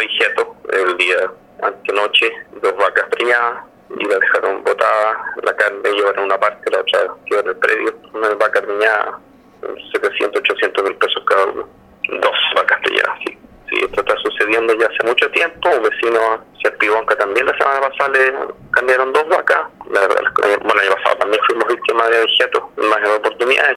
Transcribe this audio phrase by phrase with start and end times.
[0.00, 1.30] Vigeto el día
[1.62, 3.64] antenoche, dos vacas preñadas
[3.98, 7.94] y la dejaron botada, la carne llevaron una parte, la otra quedó en el predio,
[8.14, 9.18] una vaca preñada,
[9.92, 11.68] 700, 800 mil pesos cada uno,
[12.08, 13.36] dos vacas preñadas, sí.
[13.68, 15.68] Sí, esto está sucediendo ya hace mucho tiempo.
[15.68, 18.34] Un vecino, Serpibonca, también la semana pasada le
[18.72, 19.60] cambiaron dos vacas.
[19.92, 20.22] La verdad,
[20.64, 23.68] bueno, el año pasado también fuimos víctimas de objetos en más oportunidades.